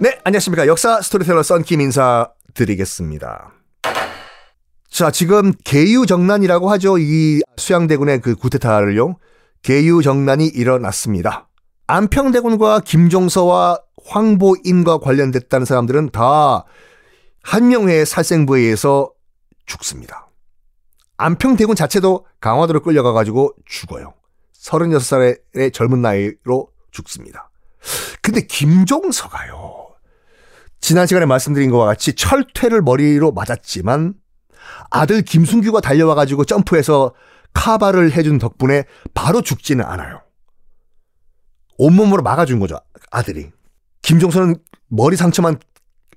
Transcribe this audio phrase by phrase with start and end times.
[0.00, 0.66] 네, 안녕하십니까.
[0.68, 3.52] 역사 스토리텔러 썬킴 인사드리겠습니다.
[4.88, 6.98] 자, 지금 개유정난이라고 하죠.
[6.98, 9.18] 이 수양대군의 그 구테타를요.
[9.62, 11.48] 개유정난이 일어났습니다.
[11.88, 16.64] 안평대군과 김종서와 황보인과 관련됐다는 사람들은 다
[17.42, 19.10] 한명회의 살생부에 의해서
[19.66, 20.28] 죽습니다.
[21.16, 24.14] 안평대군 자체도 강화도로 끌려가가지고 죽어요.
[24.54, 27.50] 36살의 젊은 나이로 죽습니다.
[28.22, 29.88] 근데 김종서가요.
[30.80, 34.14] 지난 시간에 말씀드린 것과 같이 철퇴를 머리로 맞았지만
[34.90, 37.14] 아들 김순규가 달려와가지고 점프해서
[37.54, 38.84] 카바를 해준 덕분에
[39.14, 40.22] 바로 죽지는 않아요.
[41.78, 42.78] 온몸으로 막아준 거죠,
[43.10, 43.50] 아들이.
[44.02, 44.56] 김종서는
[44.88, 45.58] 머리 상처만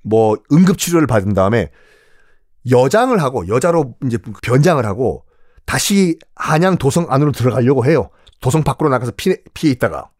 [0.02, 1.70] 뭐 응급치료를 받은 다음에
[2.70, 5.24] 여장을 하고 여자로 이제 변장을 하고
[5.64, 8.10] 다시 한양 도성 안으로 들어가려고 해요.
[8.40, 10.10] 도성 밖으로 나가서 피해, 피해 있다가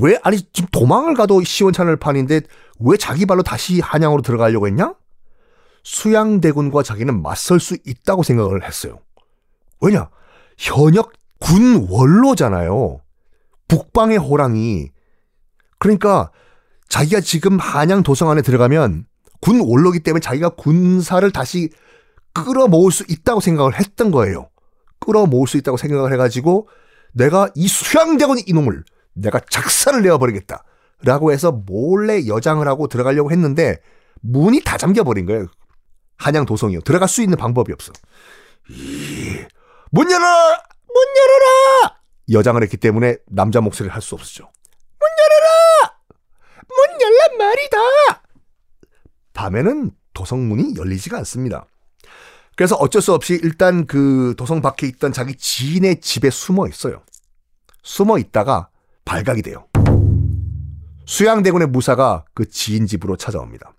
[0.00, 2.40] 왜 아니 지금 도망을 가도 시원찮을 판인데
[2.80, 4.94] 왜 자기 발로 다시 한양으로 들어가려고 했냐?
[5.84, 8.98] 수양대군과 자기는 맞설 수 있다고 생각을 했어요.
[9.80, 10.08] 왜냐?
[10.58, 13.00] 현역 군 원로잖아요.
[13.68, 14.90] 북방의 호랑이.
[15.78, 16.30] 그러니까
[16.88, 19.06] 자기가 지금 한양 도성 안에 들어가면
[19.40, 21.70] 군 원로기 때문에 자기가 군사를 다시
[22.32, 24.48] 끌어모을 수 있다고 생각을 했던 거예요.
[25.00, 26.68] 끌어모을 수 있다고 생각을 해가지고
[27.12, 30.64] 내가 이 수양대군 이놈을 내가 작사를 내어버리겠다.
[31.02, 33.80] 라고 해서 몰래 여장을 하고 들어가려고 했는데
[34.20, 35.46] 문이 다 잠겨버린 거예요.
[36.16, 36.80] 한양 도성이요.
[36.80, 37.92] 들어갈 수 있는 방법이 없어.
[38.70, 39.44] 이,
[39.90, 40.62] 문 열어라!
[40.86, 41.98] 문 열어라!
[42.32, 44.44] 여장을 했기 때문에 남자 목소리를 할 수 없었죠.
[44.44, 45.98] 문 열어라!
[46.68, 47.78] 문 열란 말이다!
[49.34, 51.66] 밤에는 도성문이 열리지가 않습니다.
[52.56, 57.02] 그래서 어쩔 수 없이 일단 그 도성 밖에 있던 자기 지인의 집에 숨어 있어요.
[57.82, 58.68] 숨어 있다가
[59.04, 59.66] 발각이 돼요.
[61.06, 63.74] 수양대군의 무사가 그 지인 집으로 찾아옵니다.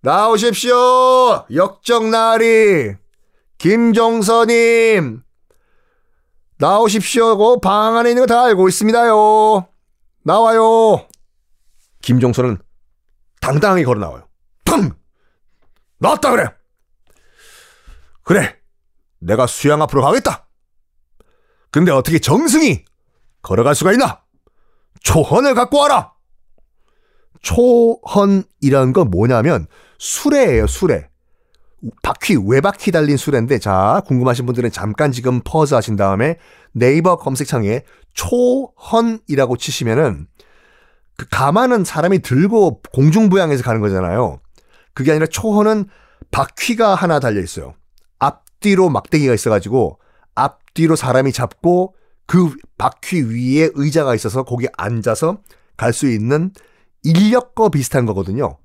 [0.00, 1.46] 나오십시오!
[1.54, 2.94] 역정나리!
[3.58, 5.22] 김종서님!
[6.58, 7.60] 나오십시오.
[7.60, 9.66] 방 안에 있는 거 다 알고 있습니다요.
[10.24, 11.08] 나와요.
[12.02, 12.58] 김종서는
[13.40, 14.28] 당당하게 걸어 나와요.
[14.64, 14.94] 팡!
[15.98, 16.44] 나왔다 그래!
[18.22, 18.56] 그래!
[19.18, 20.48] 내가 수양 앞으로 가겠다!
[21.70, 22.84] 근데 어떻게 정승이
[23.42, 24.22] 걸어갈 수가 있나?
[25.02, 26.12] 초헌을 갖고 와라!
[27.42, 29.66] 초헌이라는 건 뭐냐면
[29.98, 31.08] 수레예요, 수레.
[32.02, 36.38] 바퀴, 외바퀴 달린 수레인데, 자, 궁금하신 분들은 잠깐 지금 퍼즈 하신 다음에
[36.72, 37.82] 네이버 검색창에
[38.14, 40.28] 초헌이라고 치시면은
[41.16, 44.40] 그 가마는 사람이 들고 공중부양해서 가는 거잖아요.
[44.94, 45.86] 그게 아니라 초헌은
[46.30, 47.74] 바퀴가 하나 달려 있어요.
[48.18, 49.98] 앞뒤로 막대기가 있어가지고
[50.34, 51.94] 앞뒤로 사람이 잡고
[52.26, 55.38] 그 바퀴 위에 의자가 있어서 거기 앉아서
[55.76, 56.52] 갈 수 있는
[57.02, 58.58] 인력거 비슷한 거거든요.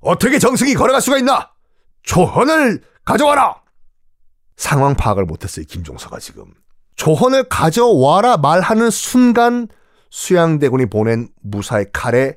[0.00, 1.50] 어떻게 정승이 걸어갈 수가 있나?
[2.02, 3.62] 조헌을 가져와라!
[4.56, 6.52] 상황 파악을 못했어요, 김종서가 지금.
[6.96, 9.68] 조헌을 가져와라 말하는 순간
[10.10, 12.36] 수양대군이 보낸 무사의 칼에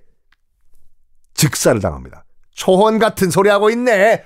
[1.33, 2.25] 즉사를 당합니다.
[2.51, 4.23] 초헌 같은 소리 하고 있네!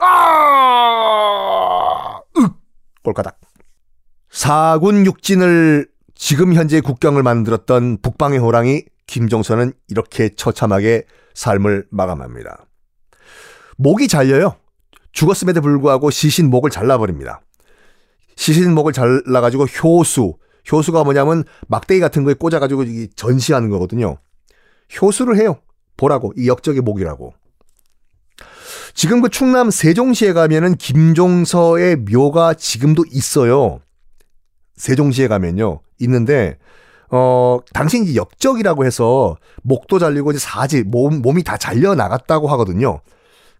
[0.00, 2.20] 아!
[2.38, 2.52] 윽!
[3.02, 3.38] 꼴까닥.
[4.38, 12.64] 사군 육진을 지금 현재 국경을 만들었던 북방의 호랑이 김종서는 이렇게 처참하게 삶을 마감합니다.
[13.78, 14.54] 목이 잘려요.
[15.10, 17.40] 죽었음에도 불구하고 시신 목을 잘라버립니다.
[18.36, 20.36] 시신 목을 잘라가지고 효수,
[20.70, 22.84] 효수가 뭐냐면 막대기 같은 거에 꽂아가지고
[23.16, 24.18] 전시하는 거거든요.
[25.02, 25.58] 효수를 해요.
[25.96, 27.34] 보라고 이 역적의 목이라고.
[28.94, 33.80] 지금 그 충남 세종시에 가면은 김종서의 묘가 지금도 있어요.
[34.78, 35.80] 세종시에 가면요.
[36.00, 36.56] 있는데
[37.10, 43.00] 어, 당시 이제 역적이라고 해서 목도 잘리고 이제 사지, 몸, 몸이 다 잘려 나갔다고 하거든요.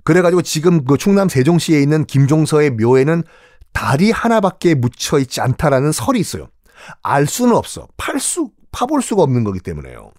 [0.05, 3.25] 그래가지고 지금 그 충남 세종시에 있는 김종서의 묘에는
[3.73, 6.49] 다리 하나밖에 묻혀 있지 않다라는 설이 있어요.
[7.03, 7.89] 알 수는 없어.
[7.97, 10.11] 팔 수, 파볼 수가 없는 거기 때문에요.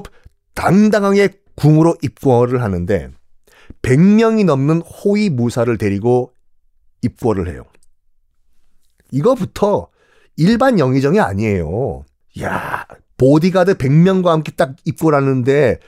[0.54, 3.12] 당당하게 궁으로 입구를 하는데
[3.82, 6.34] 100명이 넘는 호위 무사를 데리고
[7.02, 7.64] 입구를 해요.
[9.12, 9.90] 이거부터
[10.36, 12.06] 일반 영의정이 아니에요.
[12.42, 12.86] 야,
[13.18, 15.80] 보디가드 100명과 함께 딱 입구를 하는데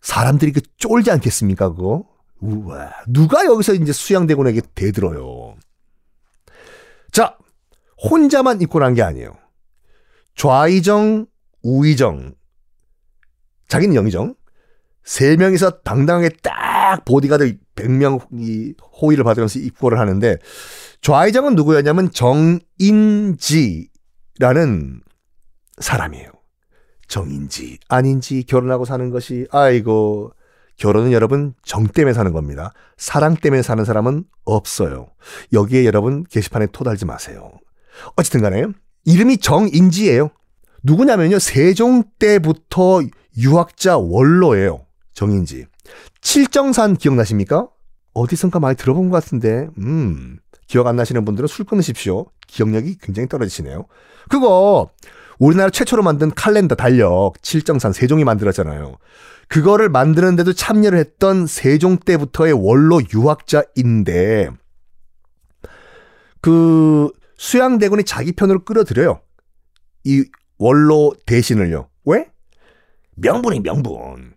[0.00, 2.04] 사람들이 그 쫄지 않겠습니까, 그거?
[2.40, 5.56] 우와, 누가 여기서 이제 수양대군에게 대들어요.
[7.12, 7.36] 자,
[8.02, 9.36] 혼자만 입고 난 게 아니에요.
[10.36, 11.26] 좌의정,
[11.62, 12.34] 우의정,
[13.68, 14.34] 자기는 영의정,
[15.04, 20.38] 세 명이서 당당하게 딱 보디가드 100명 호의를 받으면서 입고를 하는데
[21.02, 23.90] 좌의정은 누구였냐면 정인지라는
[25.78, 26.30] 사람이에요.
[27.08, 30.32] 정인지 아닌지 결혼하고 사는 것이 아이고
[30.80, 32.72] 결혼은 여러분 정 때문에 사는 겁니다.
[32.96, 35.08] 사랑 때문에 사는 사람은 없어요.
[35.52, 37.52] 여기에 여러분 게시판에 토달지 마세요.
[38.16, 38.64] 어쨌든 간에
[39.04, 40.30] 이름이 정인지예요.
[40.82, 41.38] 누구냐면요.
[41.38, 43.02] 세종 때부터
[43.36, 44.86] 유학자 원로예요.
[45.12, 45.66] 정인지.
[46.22, 47.68] 칠정산 기억나십니까?
[48.14, 52.24] 어디선가 많이 들어본 것 같은데, 음, 기억 안 나시는 분들은 술 끊으십시오.
[52.46, 53.84] 기억력이 굉장히 떨어지시네요.
[54.30, 54.88] 그거,
[55.40, 58.98] 우리나라 최초로 만든 칼렌더 달력, 칠정산 세종이 만들었잖아요.
[59.48, 64.50] 그거를 만드는데도 참여를 했던 세종 때부터의 원로 유학자인데,
[66.42, 69.22] 그, 수양대군이 자기 편으로 끌어들여요.
[70.04, 70.24] 이
[70.58, 71.88] 원로 대신을요.
[72.04, 72.30] 왜?
[73.16, 74.34] 명분이 명분.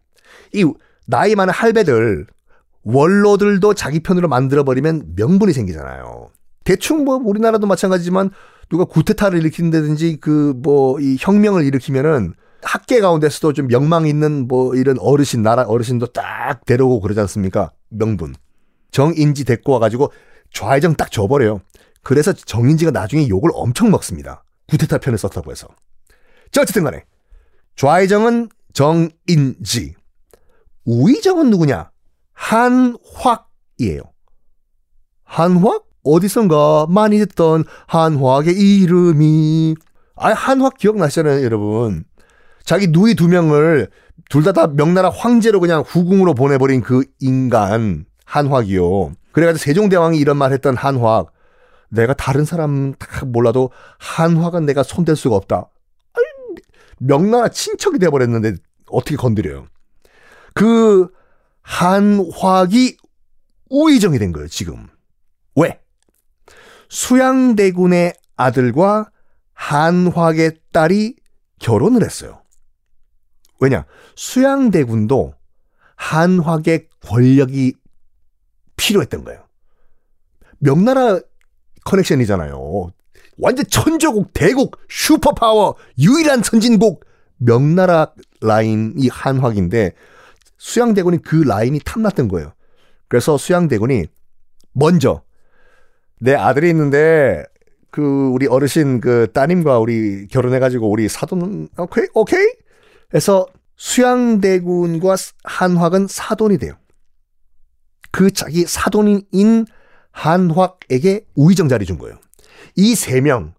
[0.54, 0.66] 이
[1.06, 2.28] 나이 많은 할배들,
[2.84, 6.32] 원로들도 자기 편으로 만들어버리면 명분이 생기잖아요.
[6.64, 8.32] 대충 뭐 우리나라도 마찬가지지만
[8.70, 14.98] 누가 구테타를 일으킨다든지 그 뭐 이 혁명을 일으키면은 학계 가운데서도 좀 명망 있는 뭐 이런
[15.00, 17.72] 어르신 나라 어르신도 딱 데려오고 그러지 않습니까?
[17.90, 18.36] 명분.
[18.92, 20.12] 정인지 데리고 와가지고
[20.54, 21.62] 좌회정 딱 줘버려요.
[22.04, 24.44] 그래서 정인지가 나중에 욕을 엄청 먹습니다.
[24.70, 25.68] 구테타 편을 썼다고 해서.
[26.52, 27.04] 자 어쨌든 간에
[27.76, 29.96] 좌회정은 정인지
[30.86, 31.92] 우의정은 누구냐?
[32.34, 34.02] 한확이에요.
[35.24, 35.86] 한확?
[36.04, 39.76] 어디선가 많이 듣던 한화의 이름이
[40.16, 42.04] 아 한화 기억나시잖아요 여러분.
[42.66, 43.90] 자기 누이 두 명을
[44.30, 49.12] 둘 다 다 명나라 황제로 그냥 후궁으로 보내버린 그 인간 한화이요.
[49.32, 51.26] 그래가지고 세종대왕이 이런 말 했던 한화
[51.90, 55.70] 내가 다른 사람 다 몰라도 한화가 내가 손댈 수가 없다.
[57.00, 58.54] 명나라 친척이 돼버렸는데
[58.90, 59.68] 어떻게 건드려요?
[60.54, 61.10] 그
[61.62, 62.96] 한화이
[63.70, 64.88] 우의정이 된 거예요 지금.
[65.56, 65.80] 왜?
[66.94, 69.10] 수양대군의 아들과
[69.54, 71.16] 한화의 딸이
[71.58, 72.44] 결혼을 했어요.
[73.60, 73.86] 왜냐?
[74.16, 75.34] 수양대군도
[75.96, 77.74] 한화의 권력이
[78.78, 79.44] 필요했던 거예요.
[80.60, 81.20] 명나라
[81.84, 82.92] 커넥션이잖아요.
[83.40, 87.06] 완전 천조국, 대국, 슈퍼파워, 유일한 선진국,
[87.38, 89.94] 명나라 라인이 한화인데
[90.60, 92.54] 수양대군이 그 라인이 탐났던 거예요.
[93.08, 94.06] 그래서 수양대군이
[94.74, 95.24] 먼저
[96.24, 97.44] 내 아들이 있는데
[97.92, 102.48] 그 우리 어르신 그 따님과 우리 결혼해가지고 우리 사돈 오케이 오케이
[103.14, 106.74] 해서 수양대군과 한화은 사돈이 돼요.
[108.12, 109.66] 그 자기 사돈인
[110.12, 112.18] 한화에게 우의정 자리 준 거예요.
[112.76, 113.54] 이 세 명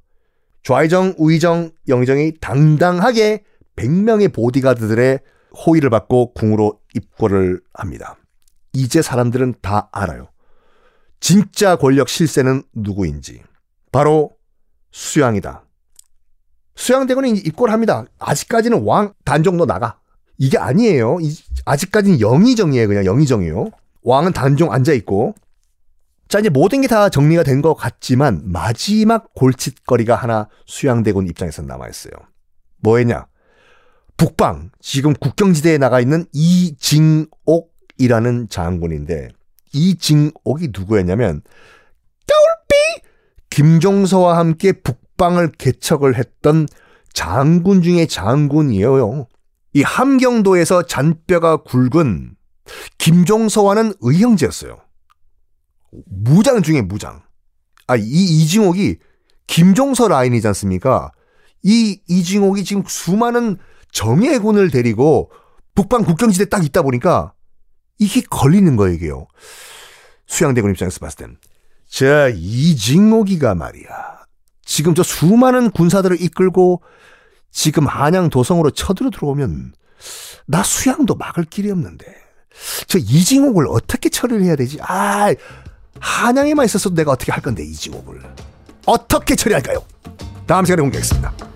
[0.62, 3.44] 좌의정, 우의정, 영의정이 당당하게
[3.76, 5.18] 100명의 보디가드들의
[5.66, 8.16] 호의를 받고 궁으로 입고를 합니다.
[8.73, 10.28] 이제 사람들은 다 알아요.
[11.25, 13.43] 진짜 권력 실세는 누구인지.
[13.90, 14.33] 바로
[14.93, 15.64] 수양이다.
[16.76, 18.04] 수양대군이 입고를 합니다.
[18.19, 19.99] 아직까지는 왕 단종도 나가.
[20.37, 21.16] 이게 아니에요.
[21.64, 22.87] 아직까지는 영의정이에요.
[22.88, 23.71] 그냥 영의정이요.
[24.02, 25.35] 왕은 단종 앉아있고.
[26.28, 32.12] 자, 이제 모든 게 다 정리가 된 것 같지만 마지막 골칫거리가 하나 수양대군 입장에서 남아있어요.
[32.83, 33.28] 뭐였냐?
[34.19, 37.31] 북방, 지금 국경지대에 나가 있는 이징옥이라는
[38.50, 39.31] 장군인데
[39.75, 41.43] 이징옥이 누구였냐면
[42.26, 43.02] 떠올삐
[43.50, 46.66] 김종서와 함께 북방을 개척을 했던
[47.12, 49.28] 장군 중의 장군이에요.
[49.75, 52.37] 이 함경도에서 잔뼈가 굵은
[52.99, 54.78] 김종서와는 의형제였어요.
[56.07, 57.23] 무장 중에 무장.
[57.87, 58.97] 아, 이 이징옥이
[59.47, 61.12] 김종서 라인이지 않습니까?
[61.62, 63.59] 이 이징옥이 지금 수많은
[63.93, 65.31] 정예군을 데리고
[65.75, 67.33] 북방 국경지대 딱 있다 보니까
[67.99, 69.27] 이게 걸리는 거예요, 이게요.
[70.27, 71.37] 수양대군 입장에서 봤을 땐.
[71.89, 74.25] 자, 이징옥이가 말이야.
[74.65, 76.83] 지금 저 수많은 군사들을 이끌고
[77.51, 79.75] 지금 한양 도성으로 쳐들어 들어오면
[80.47, 82.07] 나 수양도 막을 길이 없는데
[82.89, 84.79] 저 이징옥을 어떻게 처리를 해야 되지?
[84.81, 85.33] 아,
[86.01, 88.21] 한양에만 있었어도 내가 어떻게 할 건데 이 직업을
[88.87, 89.85] 어떻게 처리할까요?
[90.47, 91.53] 다음 시간에 공개하겠습니다.